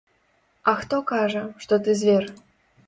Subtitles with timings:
[0.71, 2.25] А хто кажа, што ты звер?